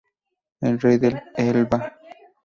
[0.61, 1.95] El rey de Elba.